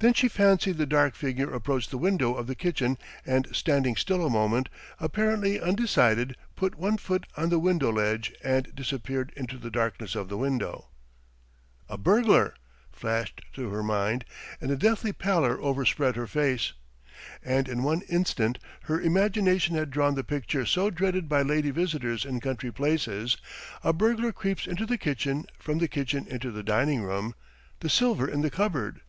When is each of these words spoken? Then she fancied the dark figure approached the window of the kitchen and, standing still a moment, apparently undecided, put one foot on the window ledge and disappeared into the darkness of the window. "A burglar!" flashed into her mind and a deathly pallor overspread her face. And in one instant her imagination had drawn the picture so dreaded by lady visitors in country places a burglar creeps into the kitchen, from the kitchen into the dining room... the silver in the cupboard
Then 0.00 0.12
she 0.12 0.26
fancied 0.26 0.76
the 0.76 0.86
dark 0.86 1.14
figure 1.14 1.48
approached 1.54 1.92
the 1.92 1.96
window 1.96 2.34
of 2.34 2.48
the 2.48 2.56
kitchen 2.56 2.98
and, 3.24 3.46
standing 3.54 3.94
still 3.94 4.26
a 4.26 4.28
moment, 4.28 4.68
apparently 4.98 5.60
undecided, 5.60 6.36
put 6.56 6.74
one 6.80 6.96
foot 6.96 7.26
on 7.36 7.48
the 7.50 7.60
window 7.60 7.92
ledge 7.92 8.34
and 8.42 8.74
disappeared 8.74 9.32
into 9.36 9.58
the 9.58 9.70
darkness 9.70 10.16
of 10.16 10.28
the 10.28 10.36
window. 10.36 10.88
"A 11.88 11.96
burglar!" 11.96 12.56
flashed 12.90 13.40
into 13.54 13.68
her 13.70 13.84
mind 13.84 14.24
and 14.60 14.72
a 14.72 14.76
deathly 14.76 15.12
pallor 15.12 15.60
overspread 15.62 16.16
her 16.16 16.26
face. 16.26 16.72
And 17.40 17.68
in 17.68 17.84
one 17.84 18.02
instant 18.08 18.58
her 18.86 19.00
imagination 19.00 19.76
had 19.76 19.92
drawn 19.92 20.16
the 20.16 20.24
picture 20.24 20.66
so 20.66 20.90
dreaded 20.90 21.28
by 21.28 21.42
lady 21.42 21.70
visitors 21.70 22.24
in 22.24 22.40
country 22.40 22.72
places 22.72 23.36
a 23.84 23.92
burglar 23.92 24.32
creeps 24.32 24.66
into 24.66 24.86
the 24.86 24.98
kitchen, 24.98 25.44
from 25.56 25.78
the 25.78 25.86
kitchen 25.86 26.26
into 26.26 26.50
the 26.50 26.64
dining 26.64 27.02
room... 27.04 27.36
the 27.78 27.88
silver 27.88 28.26
in 28.28 28.40
the 28.40 28.50
cupboard 28.50 29.02